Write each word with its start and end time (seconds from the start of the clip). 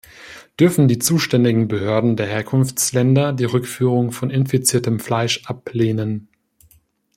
Dürfen 0.59 0.87
die 0.87 0.97
zuständigen 0.97 1.67
Behörden 1.67 2.15
der 2.15 2.25
Herkunftsländer 2.25 3.33
die 3.33 3.43
Rückführung 3.45 4.11
von 4.11 4.31
infiziertem 4.31 4.99
Fleisch 4.99 5.45
ablehnen? 5.45 6.27